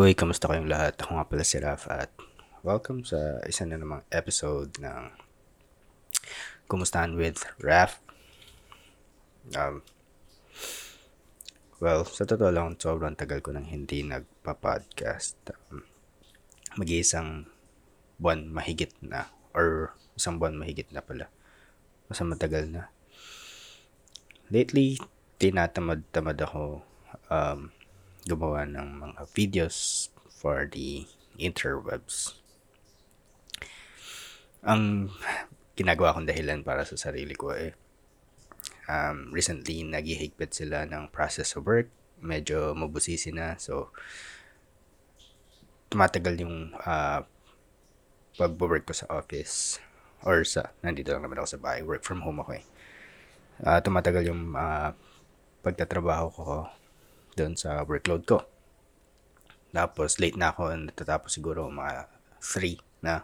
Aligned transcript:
Uy, 0.00 0.16
kamusta 0.16 0.48
kayong 0.48 0.72
lahat? 0.72 0.96
Ako 0.96 1.12
nga 1.12 1.28
pala 1.28 1.44
si 1.44 1.60
Raf 1.60 1.84
at 1.92 2.08
welcome 2.64 3.04
sa 3.04 3.36
isa 3.44 3.68
na 3.68 3.76
namang 3.76 4.00
episode 4.08 4.72
ng 4.80 5.12
Kumustahan 6.64 7.20
with 7.20 7.44
Raf. 7.60 8.00
Um, 9.52 9.84
well, 11.84 12.08
sa 12.08 12.24
totoo 12.24 12.48
lang, 12.48 12.80
sobrang 12.80 13.12
tagal 13.12 13.44
ko 13.44 13.52
nang 13.52 13.68
hindi 13.68 14.00
nagpa-podcast. 14.00 15.36
Um, 15.68 15.84
mag-iisang 16.80 17.52
buwan 18.16 18.48
mahigit 18.56 18.96
na 19.04 19.28
or 19.52 19.92
isang 20.16 20.40
buwan 20.40 20.56
mahigit 20.56 20.88
na 20.96 21.04
pala. 21.04 21.28
Masa 22.08 22.24
matagal 22.24 22.72
na. 22.72 22.88
Lately, 24.48 24.96
tinatamad-tamad 25.36 26.40
ako 26.40 26.88
um, 27.28 27.68
gumawa 28.30 28.62
ng 28.62 29.02
mga 29.02 29.20
videos 29.34 30.08
for 30.30 30.70
the 30.70 31.10
interwebs. 31.34 32.38
Ang 34.62 35.10
ginagawa 35.74 36.14
kong 36.14 36.30
dahilan 36.30 36.62
para 36.62 36.86
sa 36.86 36.94
sarili 36.94 37.34
ko 37.34 37.50
eh, 37.50 37.74
um, 38.86 39.34
recently 39.34 39.82
naghihigpit 39.82 40.54
sila 40.54 40.86
ng 40.86 41.10
process 41.10 41.58
of 41.58 41.66
work. 41.66 41.90
Medyo 42.20 42.76
mabusisi 42.76 43.32
na. 43.32 43.56
So, 43.56 43.90
tumatagal 45.88 46.44
yung 46.44 46.76
uh, 46.76 47.24
pag-work 48.36 48.86
ko 48.86 48.94
sa 48.94 49.08
office 49.10 49.80
or 50.22 50.44
sa, 50.44 50.70
nandito 50.84 51.10
lang 51.10 51.24
naman 51.24 51.40
ako 51.40 51.56
sa 51.56 51.62
bahay, 51.64 51.80
work 51.80 52.04
from 52.04 52.22
home 52.22 52.44
ako 52.44 52.60
eh. 52.60 52.64
Uh, 53.64 53.80
tumatagal 53.80 54.28
yung 54.28 54.52
uh, 54.52 54.92
pagtatrabaho 55.64 56.28
ko 56.32 56.44
doon 57.36 57.54
sa 57.54 57.82
workload 57.86 58.26
ko. 58.26 58.46
Tapos 59.70 60.18
late 60.18 60.34
na 60.34 60.50
ako, 60.50 60.90
natatapos 60.90 61.30
siguro 61.30 61.70
mga 61.70 62.10
3 62.42 62.78
na. 63.06 63.22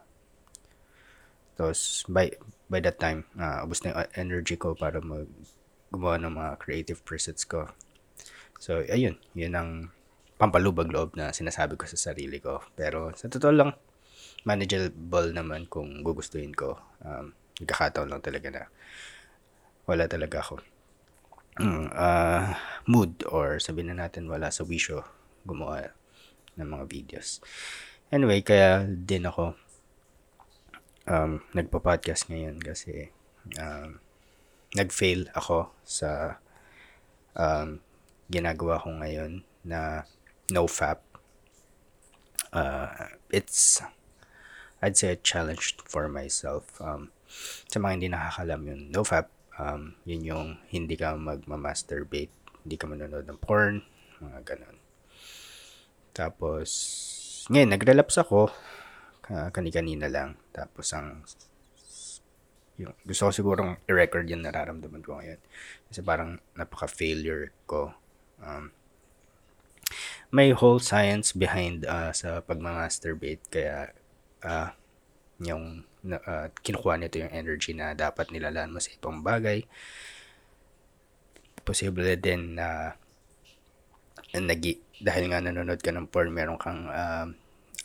Tapos 1.59 2.07
by, 2.07 2.31
by 2.71 2.81
that 2.85 3.01
time, 3.03 3.27
uh, 3.39 3.67
ubos 3.67 3.83
na 3.83 3.93
yung 3.93 4.01
energy 4.15 4.55
ko 4.55 4.77
para 4.77 5.03
mag 5.03 5.27
gumawa 5.91 6.19
ng 6.19 6.35
mga 6.35 6.51
creative 6.59 7.01
presets 7.07 7.47
ko. 7.47 7.71
So, 8.59 8.83
ayun, 8.91 9.17
yun 9.39 9.55
ang 9.55 9.71
pampalubag 10.37 10.91
loob 10.91 11.15
na 11.15 11.31
sinasabi 11.31 11.79
ko 11.79 11.87
sa 11.87 12.11
sarili 12.11 12.43
ko. 12.43 12.61
Pero 12.75 13.15
sa 13.15 13.31
totoo 13.31 13.55
lang, 13.55 13.71
manageable 14.45 15.33
naman 15.33 15.71
kung 15.71 16.03
gugustuhin 16.03 16.53
ko. 16.53 16.79
Um, 17.01 17.33
nagkakataon 17.63 18.11
lang 18.13 18.23
talaga 18.23 18.49
na 18.53 18.63
wala 19.87 20.05
talaga 20.11 20.43
ako 20.43 20.61
uh, 21.93 22.53
mood 22.85 23.25
or 23.29 23.57
sabihin 23.57 23.93
na 23.93 24.07
natin 24.07 24.29
wala 24.29 24.53
sa 24.53 24.65
wisyo 24.65 25.05
gumawa 25.49 25.93
ng 26.57 26.69
mga 26.69 26.85
videos. 26.89 27.41
Anyway, 28.13 28.45
kaya 28.45 28.87
din 28.87 29.27
ako 29.27 29.57
um, 31.09 31.43
nagpa-podcast 31.57 32.29
ngayon 32.31 32.61
kasi 32.61 33.11
um, 33.59 33.99
nag-fail 34.77 35.31
ako 35.33 35.73
sa 35.87 36.41
um, 37.35 37.81
ginagawa 38.29 38.83
ko 38.83 38.91
ngayon 38.93 39.47
na 39.63 40.05
no-fap. 40.51 41.03
Uh, 42.55 43.11
it's, 43.31 43.83
I'd 44.81 44.97
say 44.97 45.13
a 45.13 45.19
challenge 45.19 45.77
for 45.85 46.09
myself. 46.09 46.79
Um, 46.81 47.11
sa 47.67 47.83
mga 47.83 47.93
hindi 47.99 48.09
nakakalam 48.11 48.63
yun, 48.65 48.81
no-fap 48.95 49.36
um, 49.61 49.97
yun 50.09 50.23
yung 50.23 50.47
hindi 50.71 50.95
ka 50.97 51.17
magma-masturbate, 51.17 52.33
hindi 52.65 52.77
ka 52.77 52.87
manonood 52.89 53.27
ng 53.29 53.41
porn, 53.41 53.85
mga 54.21 54.41
ganun. 54.45 54.77
Tapos, 56.17 56.69
ngayon, 57.53 57.77
nag-relapse 57.77 58.21
ako, 58.21 58.49
kani-kanina 59.27 60.09
lang. 60.09 60.41
Tapos, 60.55 60.93
ang 60.97 61.25
yung, 62.77 62.93
gusto 63.09 63.29
ko 63.29 63.31
sigurong 63.33 63.81
i-record 63.89 64.29
yung 64.29 64.45
nararamdaman 64.45 65.01
ko 65.01 65.17
ngayon. 65.17 65.41
Kasi 65.89 66.01
parang 66.05 66.37
napaka-failure 66.57 67.53
ko. 67.65 67.97
Um, 68.41 68.73
may 70.29 70.53
whole 70.53 70.83
science 70.83 71.33
behind 71.33 71.89
uh, 71.89 72.13
sa 72.13 72.45
pagmamasturbate 72.45 73.41
kaya 73.49 73.97
uh, 74.45 74.77
yung 75.41 75.89
uh, 76.15 76.47
kinukuha 76.63 76.95
nito 77.01 77.19
yung 77.19 77.35
energy 77.35 77.75
na 77.75 77.97
dapat 77.99 78.31
nilalaan 78.31 78.71
mo 78.71 78.79
sa 78.79 78.95
ibang 78.95 79.25
bagay. 79.27 79.67
Posible 81.67 82.15
din 82.21 82.55
na 82.55 82.95
uh, 82.95 84.43
nagi, 84.43 84.79
dahil 85.03 85.33
nga 85.33 85.43
nanonood 85.43 85.83
ka 85.83 85.91
ng 85.91 86.07
porn, 86.07 86.31
meron 86.31 86.61
kang 86.61 86.87
uh, 86.87 87.27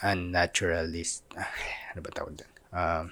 unnaturalist, 0.06 1.26
uh, 1.34 1.52
ano 1.94 2.00
ba 2.04 2.10
tawag 2.14 2.34
doon? 2.38 2.54
Uh, 2.72 3.06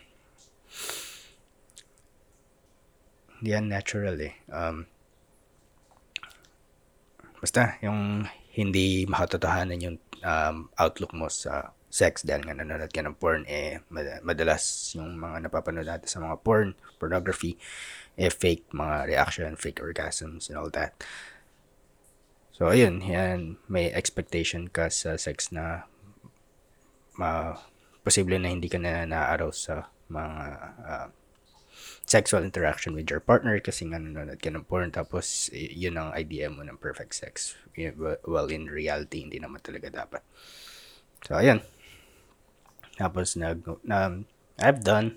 hindi 3.40 3.50
unnatural 3.56 4.18
eh. 4.20 4.36
Um, 4.52 4.84
basta, 7.40 7.80
yung 7.80 8.28
hindi 8.52 9.08
makatotohanan 9.08 9.80
yung 9.80 9.98
um, 10.26 10.68
outlook 10.76 11.16
mo 11.16 11.32
sa 11.32 11.72
sex 11.90 12.22
dahil 12.22 12.46
nga 12.46 12.54
nanonood 12.54 12.94
ka 12.94 13.02
ng 13.02 13.18
porn, 13.18 13.44
eh, 13.50 13.82
madalas 14.22 14.94
yung 14.94 15.18
mga 15.18 15.50
napapanood 15.50 15.90
natin 15.90 16.06
sa 16.06 16.22
mga 16.22 16.38
porn, 16.46 16.78
pornography, 17.02 17.58
eh, 18.14 18.30
fake 18.30 18.70
mga 18.70 19.10
reaction, 19.10 19.58
fake 19.58 19.82
orgasms, 19.82 20.54
and 20.54 20.58
all 20.58 20.70
that. 20.70 20.94
So, 22.54 22.70
ayun, 22.70 23.02
yan, 23.02 23.58
may 23.72 23.90
expectation 23.90 24.70
ka 24.70 24.94
sa 24.94 25.18
sex 25.18 25.50
na 25.50 25.90
ma, 27.18 27.58
posible 28.06 28.38
na 28.38 28.54
hindi 28.54 28.70
ka 28.70 28.78
na 28.78 29.08
naaaraw 29.08 29.50
sa 29.50 29.90
mga 30.12 30.44
uh, 30.84 31.08
sexual 32.04 32.44
interaction 32.44 32.98
with 32.98 33.08
your 33.08 33.22
partner 33.22 33.62
kasi 33.62 33.86
nga 33.88 34.02
nanonood 34.02 34.42
ka 34.42 34.50
ng 34.50 34.66
porn 34.66 34.90
tapos 34.90 35.48
yun 35.54 35.96
ang 35.96 36.10
idea 36.18 36.50
mo 36.50 36.66
ng 36.66 36.82
perfect 36.82 37.14
sex. 37.16 37.56
Well, 38.26 38.50
in 38.52 38.68
reality, 38.68 39.24
hindi 39.24 39.40
naman 39.40 39.62
talaga 39.62 39.88
dapat. 39.88 40.22
So, 41.24 41.40
ayun. 41.40 41.62
Tapos 43.00 43.40
nag 43.40 43.64
um, 43.64 44.28
I've 44.60 44.84
done 44.84 45.16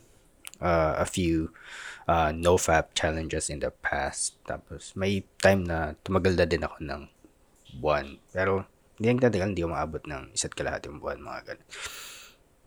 uh, 0.62 1.02
a 1.02 1.06
few 1.06 1.50
uh, 2.06 2.30
no-fap 2.30 2.94
challenges 2.94 3.50
in 3.50 3.58
the 3.58 3.74
past. 3.82 4.38
Tapos 4.46 4.94
may 4.94 5.26
time 5.42 5.66
na 5.66 5.98
tumagal 6.06 6.38
na 6.38 6.46
din 6.46 6.62
ako 6.62 6.78
ng 6.78 7.02
buwan. 7.82 8.22
Pero 8.30 8.70
hindi 9.02 9.06
ang 9.10 9.18
tatagal, 9.18 9.50
hindi 9.50 9.66
ko 9.66 9.74
maabot 9.74 10.02
ng 10.06 10.30
isa't 10.30 10.54
kalahati 10.54 10.86
yung 10.86 11.02
buwan, 11.02 11.18
mga 11.18 11.40
ganun. 11.50 11.68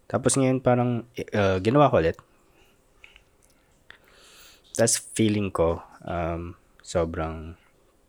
Tapos 0.06 0.36
ngayon 0.36 0.60
parang 0.60 1.08
uh, 1.32 1.58
ginawa 1.64 1.88
ko 1.88 2.04
ulit. 2.04 2.20
Tapos 4.76 5.00
feeling 5.16 5.48
ko 5.56 5.80
um, 6.04 6.60
sobrang 6.84 7.56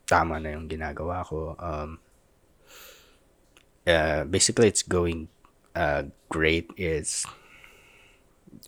tama 0.06 0.42
na 0.42 0.58
yung 0.58 0.66
ginagawa 0.66 1.22
ko. 1.22 1.54
Um, 1.58 2.02
uh, 3.86 4.22
basically, 4.26 4.68
it's 4.68 4.82
going 4.82 5.30
uh, 5.76 6.08
great 6.32 6.72
is 6.80 7.28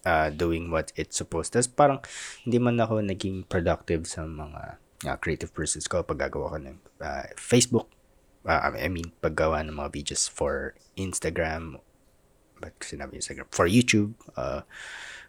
uh, 0.05 0.29
doing 0.31 0.69
what 0.69 0.93
it's 0.95 1.17
supposed. 1.17 1.57
Tapos 1.57 1.73
parang 1.73 1.99
hindi 2.45 2.61
man 2.61 2.77
ako 2.79 3.01
naging 3.01 3.49
productive 3.49 4.05
sa 4.05 4.29
mga 4.29 4.77
uh, 5.09 5.17
creative 5.17 5.51
process 5.57 5.89
ko 5.89 6.05
pag 6.05 6.29
gagawa 6.29 6.53
ko 6.55 6.59
ng 6.61 6.79
uh, 7.01 7.27
Facebook. 7.41 7.89
Uh, 8.45 8.77
I 8.77 8.89
mean, 8.93 9.11
paggawa 9.25 9.65
ng 9.65 9.75
mga 9.75 9.91
videos 9.93 10.29
for 10.29 10.77
Instagram. 10.95 11.81
Ba't 12.61 12.77
sinabi 12.85 13.19
Instagram? 13.19 13.49
For 13.51 13.67
YouTube. 13.67 14.15
Uh, 14.37 14.63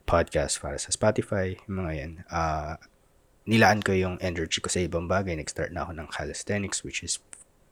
podcast 0.09 0.57
para 0.57 0.81
sa 0.81 0.89
Spotify. 0.89 1.53
Yung 1.69 1.85
mga 1.85 1.93
yan. 1.93 2.13
Uh, 2.33 2.75
nilaan 3.45 3.81
ko 3.85 3.93
yung 3.93 4.17
energy 4.21 4.61
ko 4.61 4.69
sa 4.69 4.81
ibang 4.81 5.05
bagay. 5.05 5.37
Nag-start 5.37 5.69
na 5.69 5.85
ako 5.85 5.91
ng 5.97 6.07
calisthenics 6.09 6.81
which 6.81 7.05
is 7.05 7.21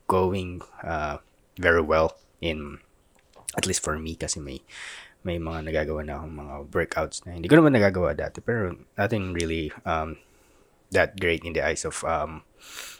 going 0.06 0.62
uh, 0.86 1.18
very 1.58 1.82
well 1.82 2.16
in 2.40 2.80
at 3.56 3.64
least 3.70 3.80
for 3.80 3.96
me 3.96 4.18
kasi 4.18 4.42
may 4.44 4.60
may 5.24 5.40
mga 5.40 5.64
nagagawa 5.68 6.04
na 6.04 6.20
akong 6.20 6.36
mga 6.36 6.56
workouts 6.72 7.24
na 7.24 7.36
hindi 7.36 7.48
ko 7.48 7.60
naman 7.60 7.76
nagagawa 7.76 8.16
dati 8.16 8.40
pero 8.44 8.76
nothing 8.96 9.32
really 9.36 9.72
um, 9.84 10.20
that 10.92 11.20
great 11.20 11.44
in 11.44 11.52
the 11.52 11.64
eyes 11.64 11.84
of 11.84 12.04
um, 12.08 12.44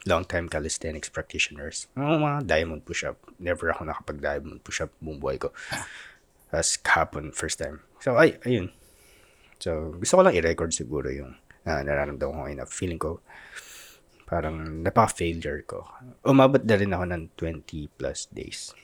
long-time 0.04 0.50
calisthenics 0.52 1.10
practitioners. 1.10 1.88
Mga, 1.96 2.16
mga 2.20 2.40
diamond 2.48 2.84
push-up. 2.84 3.18
Never 3.40 3.72
ako 3.72 3.88
nakapag-diamond 3.88 4.64
push-up 4.64 4.92
buong 5.00 5.20
buhay 5.20 5.40
ko. 5.40 5.56
As 6.52 6.80
kahapon, 6.80 7.36
first 7.36 7.60
time. 7.60 7.84
So, 8.00 8.16
ay, 8.16 8.40
ayun. 8.48 8.72
So, 9.60 9.96
gusto 10.00 10.20
ko 10.20 10.22
lang 10.24 10.36
i-record 10.36 10.72
siguro 10.72 11.12
yung 11.12 11.36
uh, 11.68 11.82
nararamdaman 11.84 12.36
ko 12.36 12.40
ngayon 12.44 12.60
na 12.64 12.68
feeling 12.68 13.00
ko 13.00 13.20
parang 14.28 14.84
napaka-failure 14.84 15.64
ko. 15.64 15.88
Umabot 16.28 16.60
na 16.60 16.76
rin 16.76 16.92
ako 16.92 17.06
ng 17.08 17.24
20 17.40 17.88
plus 17.96 18.28
days. 18.28 18.76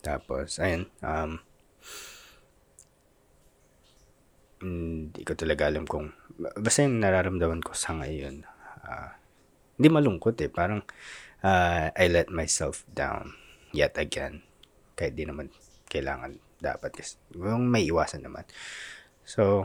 Tapos, 0.00 0.56
ayun, 0.60 0.88
um, 1.04 1.40
hindi 4.60 5.22
ko 5.24 5.32
talaga 5.32 5.68
alam 5.68 5.88
kung, 5.88 6.12
basta 6.36 6.84
yung 6.84 7.00
nararamdaman 7.00 7.64
ko 7.64 7.72
sa 7.72 7.96
ngayon, 7.96 8.44
uh, 8.84 9.12
hindi 9.80 9.88
malungkot 9.88 10.36
eh, 10.44 10.52
parang 10.52 10.84
uh, 11.40 11.88
I 11.92 12.06
let 12.12 12.28
myself 12.28 12.84
down 12.92 13.32
yet 13.72 13.96
again. 13.96 14.44
kahit 15.00 15.16
di 15.16 15.24
naman 15.24 15.48
kailangan 15.88 16.36
dapat 16.60 16.92
kasi 16.92 17.16
yung 17.32 17.72
may 17.72 17.88
iwasan 17.88 18.20
naman. 18.20 18.44
So, 19.24 19.64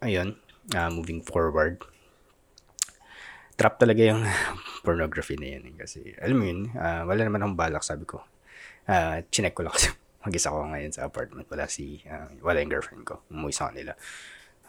ayun, 0.00 0.40
uh, 0.72 0.88
moving 0.88 1.20
forward, 1.20 1.84
trap 3.60 3.76
talaga 3.76 4.00
yung 4.00 4.24
pornography 4.86 5.36
na 5.36 5.60
yun. 5.60 5.68
Eh, 5.68 5.76
kasi, 5.76 6.16
alam 6.16 6.36
mo 6.40 6.44
yun, 6.48 6.60
uh, 6.72 7.04
wala 7.04 7.20
naman 7.28 7.44
akong 7.44 7.60
balak, 7.60 7.84
sabi 7.84 8.08
ko. 8.08 8.24
Uh, 8.82 9.22
chinek 9.30 9.54
ko 9.54 9.62
lang 9.62 9.74
kasi 9.74 9.94
mag-isa 10.24 10.54
ko 10.54 10.66
ngayon 10.66 10.92
sa 10.94 11.06
apartment. 11.06 11.46
Wala 11.50 11.66
si, 11.66 12.02
uh, 12.06 12.30
wala 12.42 12.62
yung 12.62 12.72
girlfriend 12.72 13.04
ko. 13.06 13.22
Umuwi 13.30 13.54
sa 13.54 13.70
kanila. 13.70 13.94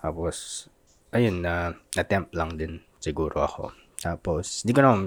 Tapos, 0.01 0.67
ayun, 1.13 1.41
na 1.41 1.73
uh, 1.73 1.99
attempt 1.99 2.33
lang 2.33 2.57
din 2.57 2.81
siguro 3.01 3.41
ako. 3.41 3.73
Tapos, 4.01 4.65
hindi 4.65 4.73
ko 4.75 4.81
naman, 4.83 4.99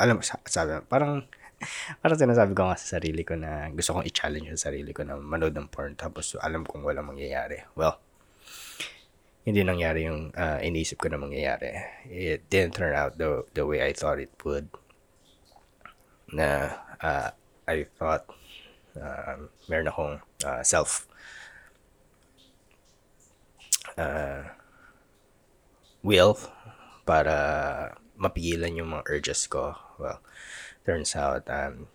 alam, 0.00 0.18
sabi, 0.24 0.82
parang, 0.88 1.24
parang 2.02 2.18
sinasabi 2.18 2.52
ko 2.56 2.68
nga 2.68 2.76
sa 2.80 2.98
sarili 2.98 3.22
ko 3.22 3.38
na 3.38 3.70
gusto 3.70 3.94
kong 3.96 4.08
i-challenge 4.08 4.48
yung 4.50 4.60
sarili 4.60 4.90
ko 4.90 5.06
na 5.06 5.16
manood 5.20 5.54
ng 5.54 5.68
porn. 5.70 5.94
Tapos, 5.94 6.34
alam 6.40 6.66
kong 6.66 6.82
wala 6.82 7.04
mangyayari. 7.04 7.62
Well, 7.78 8.00
hindi 9.42 9.66
nangyari 9.66 10.06
yung 10.06 10.30
uh, 10.38 10.62
inisip 10.62 11.02
ko 11.02 11.10
na 11.10 11.18
mangyayari. 11.18 11.74
It 12.06 12.46
didn't 12.46 12.78
turn 12.78 12.94
out 12.94 13.18
the, 13.18 13.42
the 13.54 13.66
way 13.66 13.82
I 13.82 13.90
thought 13.90 14.22
it 14.22 14.30
would. 14.46 14.70
Na 16.30 16.78
uh, 17.02 17.34
I 17.66 17.86
thought 17.98 18.30
uh, 18.98 19.48
meron 19.68 19.88
akong 19.88 20.16
uh, 20.44 20.62
self 20.62 21.06
uh, 23.96 24.44
will 26.02 26.38
para 27.06 27.96
mapigilan 28.18 28.78
yung 28.78 28.94
mga 28.94 29.06
urges 29.08 29.46
ko. 29.46 29.74
Well, 29.98 30.20
turns 30.86 31.14
out 31.16 31.48
um, 31.50 31.86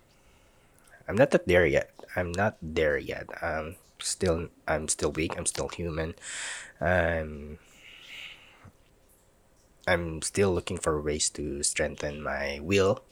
I'm 1.08 1.16
not 1.16 1.32
there 1.46 1.66
yet. 1.66 1.92
I'm 2.16 2.32
not 2.32 2.58
there 2.62 2.98
yet. 2.98 3.30
Um, 3.42 3.76
still 4.00 4.50
I'm 4.68 4.88
still 4.88 5.12
weak. 5.12 5.38
I'm 5.38 5.46
still 5.46 5.70
human. 5.70 6.16
Um, 6.82 7.60
I'm 9.88 10.22
still 10.22 10.52
looking 10.52 10.78
for 10.78 11.00
ways 11.02 11.30
to 11.40 11.64
strengthen 11.64 12.22
my 12.22 12.60
will 12.62 13.08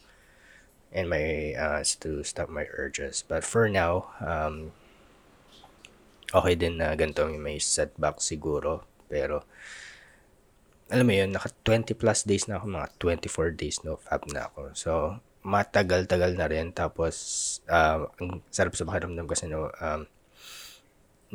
and 0.95 1.11
my 1.11 1.51
uh, 1.59 1.83
to 1.83 2.23
stop 2.23 2.47
my 2.47 2.65
urges. 2.71 3.21
But 3.27 3.43
for 3.43 3.67
now, 3.67 4.15
um, 4.23 4.71
okay 6.31 6.55
din 6.55 6.79
na 6.79 6.95
ganito 6.95 7.27
may 7.35 7.59
setback 7.59 8.23
siguro. 8.23 8.87
Pero, 9.11 9.43
alam 10.87 11.05
mo 11.05 11.13
yun, 11.13 11.35
naka 11.35 11.51
20 11.67 11.93
plus 11.99 12.23
days 12.23 12.47
na 12.47 12.57
ako, 12.57 12.65
mga 12.71 12.87
24 13.27 13.59
days 13.59 13.77
no 13.83 13.99
fab 13.99 14.23
na 14.31 14.47
ako. 14.47 14.61
So, 14.73 14.91
matagal-tagal 15.45 16.33
na 16.39 16.47
rin. 16.49 16.71
Tapos, 16.71 17.15
uh, 17.69 18.07
ang 18.17 18.41
sarap 18.49 18.73
sa 18.73 18.87
pakiramdam 18.87 19.27
kasi 19.29 19.45
no, 19.51 19.69
um, 19.77 20.07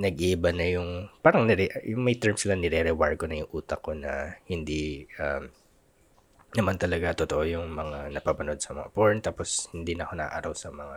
nag-iba 0.01 0.51
na 0.51 0.67
yung, 0.67 1.13
parang 1.21 1.45
nire, 1.45 1.69
yung 1.85 2.03
may 2.03 2.17
terms 2.17 2.43
sila 2.43 2.57
nire-rewire 2.57 3.21
ko 3.21 3.29
na 3.29 3.45
yung 3.45 3.53
utak 3.53 3.85
ko 3.85 3.93
na 3.93 4.41
hindi, 4.49 5.05
um, 5.21 5.53
naman 6.51 6.75
talaga 6.75 7.15
totoo 7.15 7.47
yung 7.47 7.71
mga 7.71 8.11
napapanood 8.11 8.59
sa 8.59 8.75
mga 8.75 8.91
porn 8.91 9.23
tapos 9.23 9.71
hindi 9.71 9.95
na 9.95 10.07
ako 10.07 10.15
naaraw 10.19 10.53
sa 10.55 10.69
mga 10.75 10.97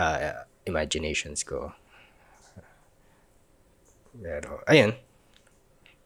uh, 0.00 0.16
imaginations 0.64 1.44
ko. 1.44 1.72
Pero, 4.14 4.62
ayun. 4.64 4.94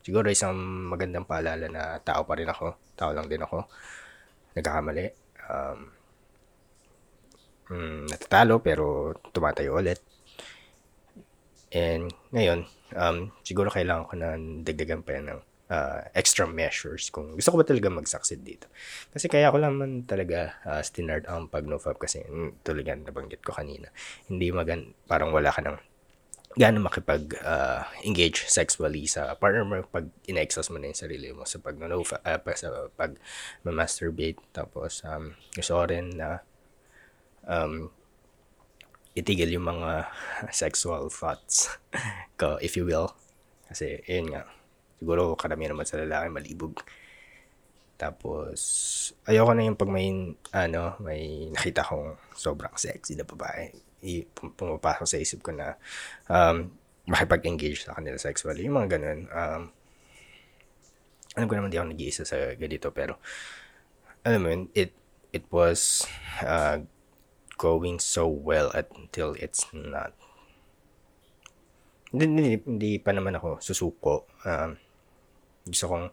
Siguro 0.00 0.32
isang 0.32 0.56
magandang 0.88 1.28
paalala 1.28 1.68
na 1.68 2.00
tao 2.00 2.24
pa 2.24 2.34
rin 2.34 2.48
ako. 2.48 2.96
Tao 2.96 3.12
lang 3.12 3.28
din 3.28 3.44
ako. 3.44 3.68
Nagkakamali. 4.56 5.06
Um, 5.46 5.78
mm, 7.68 8.02
natatalo 8.08 8.64
pero 8.64 9.14
tumatayo 9.30 9.76
ulit. 9.76 10.00
And 11.68 12.08
ngayon, 12.32 12.64
um, 12.96 13.28
siguro 13.44 13.68
kailangan 13.68 14.08
ko 14.08 14.14
na 14.16 14.40
dagdagan 14.64 15.04
pa 15.04 15.20
yan 15.20 15.36
ng 15.36 15.40
uh, 15.70 16.04
extra 16.12 16.44
measures 16.48 17.12
kung 17.12 17.36
gusto 17.36 17.54
ko 17.54 17.56
ba 17.60 17.66
talaga 17.68 17.88
mag-succeed 17.92 18.40
dito. 18.42 18.66
Kasi 19.12 19.28
kaya 19.28 19.52
ko 19.52 19.60
naman 19.60 20.04
talaga 20.08 20.58
uh, 20.64 20.82
stinard 20.82 21.28
ang 21.28 21.48
pag-nofab 21.48 21.96
kasi 22.00 22.24
mm, 22.24 22.64
tulad 22.64 22.84
yan 22.84 23.04
nabanggit 23.04 23.40
ko 23.44 23.56
kanina. 23.56 23.88
Hindi 24.26 24.52
magan 24.52 24.92
parang 25.06 25.32
wala 25.32 25.52
ka 25.52 25.62
ng 25.64 25.78
gaano 26.58 26.82
makipag-engage 26.82 28.42
uh, 28.42 28.50
sexually 28.50 29.06
sa 29.06 29.36
partner 29.38 29.62
mo 29.62 29.84
pag 29.86 30.10
in-exhaust 30.26 30.74
mo 30.74 30.80
na 30.80 30.90
yung 30.90 30.98
sarili 30.98 31.30
mo 31.30 31.46
sa 31.46 31.62
pag 31.62 31.78
no 31.78 32.02
uh, 32.02 32.40
sa 32.56 32.68
pag 32.98 33.14
masturbate 33.62 34.40
tapos 34.50 35.06
um, 35.06 35.38
gusto 35.54 35.78
ko 35.78 35.84
rin 35.86 36.18
na 36.18 36.42
um, 37.46 37.92
itigil 39.18 39.58
yung 39.58 39.66
mga 39.66 40.06
sexual 40.54 41.10
thoughts 41.10 41.74
ko, 42.40 42.60
if 42.62 42.78
you 42.78 42.86
will. 42.86 43.18
Kasi, 43.66 44.00
yun 44.06 44.30
nga, 44.32 44.46
siguro 44.98 45.38
karamihan 45.38 45.72
naman 45.72 45.86
sa 45.86 45.98
lalaki 45.98 46.26
malibog. 46.28 46.74
Tapos, 47.98 48.58
ayoko 49.26 49.52
na 49.58 49.66
yung 49.66 49.74
pag 49.74 49.90
may, 49.90 50.34
ano, 50.54 50.94
may 51.02 51.50
nakita 51.50 51.82
kong 51.82 52.14
sobrang 52.30 52.74
sexy 52.78 53.18
na 53.18 53.26
babae. 53.26 53.74
I, 54.06 54.22
pumapasok 54.30 55.06
sa 55.10 55.18
isip 55.18 55.42
ko 55.42 55.50
na 55.50 55.74
um, 56.30 56.70
makipag-engage 57.10 57.82
sa 57.82 57.98
kanila 57.98 58.14
sexually. 58.14 58.62
Yung 58.70 58.78
mga 58.78 58.98
ganun. 58.98 59.20
Um, 59.34 59.62
alam 61.34 61.46
ko 61.50 61.54
naman 61.58 61.74
di 61.74 61.78
ako 61.82 61.90
nag-iisa 61.90 62.22
sa 62.22 62.54
ganito, 62.54 62.94
pero 62.94 63.18
alam 64.22 64.40
mo 64.42 64.48
yun, 64.50 64.62
it, 64.78 64.94
it 65.34 65.46
was 65.50 66.06
uh, 66.46 66.78
going 67.58 67.98
so 67.98 68.30
well 68.30 68.70
until 68.70 69.34
it's 69.42 69.66
not. 69.74 70.14
Hindi, 72.14 72.24
hindi, 72.30 72.54
hindi 72.62 72.92
pa 73.02 73.10
naman 73.10 73.34
ako 73.36 73.58
susuko. 73.58 74.30
Um, 74.46 74.78
gusto 75.68 75.86
kong 75.92 76.06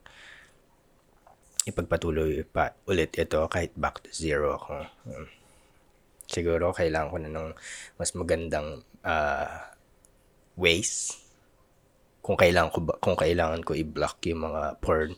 ipagpatuloy 1.66 2.46
pa 2.46 2.78
ulit 2.86 3.18
ito 3.18 3.42
kahit 3.50 3.74
back 3.74 4.06
to 4.06 4.12
zero 4.14 4.60
ako. 4.60 4.86
Um, 5.10 5.26
siguro 6.30 6.76
kailangan 6.76 7.10
ko 7.10 7.18
na 7.22 7.32
ng 7.34 7.50
mas 7.98 8.12
magandang 8.14 8.86
uh, 9.02 9.58
ways 10.60 11.18
kung 12.22 12.38
kailangan 12.38 12.74
ko 12.74 12.80
ba, 12.86 12.94
kung 13.02 13.18
kailangan 13.18 13.62
ko 13.62 13.78
i-block 13.78 14.18
yung 14.30 14.50
mga 14.50 14.82
porn 14.82 15.14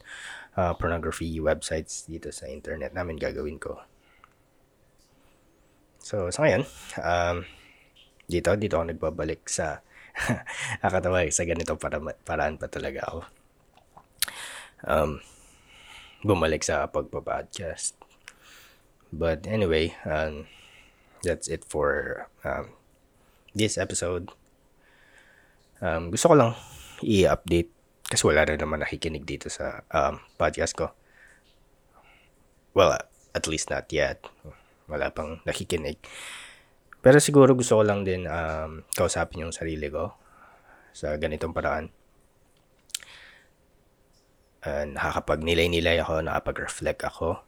uh, 0.59 0.75
pornography 0.75 1.39
websites 1.39 2.03
dito 2.07 2.31
sa 2.31 2.51
internet 2.51 2.91
namin 2.91 3.15
gagawin 3.15 3.59
ko 3.59 3.79
So, 6.07 6.31
sa 6.31 6.47
ngayon, 6.47 6.63
um, 7.03 7.43
dito, 8.31 8.55
dito 8.55 8.79
ako 8.79 8.95
nagbabalik 8.95 9.43
sa 9.51 9.83
nakatawa 10.79 11.27
sa 11.27 11.43
ganito 11.43 11.75
para, 11.75 11.99
paraan 11.99 12.55
pa 12.55 12.71
talaga 12.71 13.03
ako. 13.11 13.27
Um, 14.83 15.23
bumalik 16.21 16.61
sa 16.61 16.85
pagpa-podcast. 16.91 17.97
But 19.09 19.47
anyway, 19.47 19.95
um, 20.03 20.45
that's 21.23 21.47
it 21.47 21.63
for 21.63 22.27
um, 22.43 22.75
this 23.55 23.79
episode. 23.79 24.29
Um, 25.81 26.11
gusto 26.11 26.29
ko 26.29 26.35
lang 26.35 26.51
i-update 27.01 27.71
kasi 28.07 28.23
wala 28.27 28.45
rin 28.45 28.59
naman 28.59 28.81
nakikinig 28.83 29.25
dito 29.25 29.49
sa 29.49 29.81
um, 29.89 30.21
podcast 30.37 30.75
ko. 30.75 30.93
Well, 32.77 32.93
at 33.33 33.45
least 33.49 33.73
not 33.73 33.89
yet 33.89 34.21
wala 34.87 35.11
pang 35.11 35.43
nakikinig. 35.43 35.99
Pero 37.03 37.19
siguro 37.21 37.53
gusto 37.53 37.77
ko 37.77 37.83
lang 37.85 38.07
din 38.07 38.25
um, 38.25 38.83
kausapin 38.95 39.45
yung 39.45 39.53
sarili 39.53 39.91
ko 39.91 40.15
sa 40.95 41.13
ganitong 41.19 41.53
paraan. 41.53 41.93
Uh, 44.67 44.83
nakakapag-nilay-nilay 44.83 46.03
ako, 46.03 46.27
nakapag-reflect 46.27 47.07
ako. 47.07 47.39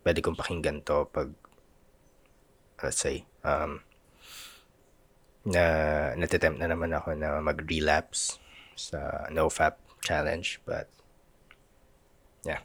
Pwede 0.00 0.24
kong 0.24 0.40
pakinggan 0.40 0.80
to 0.80 1.04
pag, 1.12 1.36
let's 2.80 2.96
say, 2.96 3.28
um, 3.44 3.84
na 5.44 5.64
natitempt 6.16 6.56
na 6.56 6.72
naman 6.72 6.96
ako 6.96 7.12
na 7.12 7.44
mag-relapse 7.44 8.40
sa 8.72 9.28
NoFap 9.28 9.76
challenge. 10.00 10.64
But, 10.64 10.88
yeah. 12.48 12.64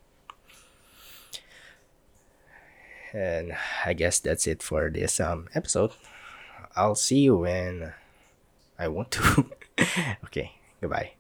And 3.12 3.60
I 3.84 3.92
guess 3.92 4.24
that's 4.24 4.48
it 4.48 4.64
for 4.64 4.88
this 4.88 5.20
um 5.20 5.52
episode. 5.52 5.92
I'll 6.80 6.96
see 6.96 7.28
you 7.28 7.44
when 7.44 7.92
I 8.80 8.88
want 8.88 9.12
to. 9.20 9.52
okay, 10.32 10.56
goodbye. 10.80 11.19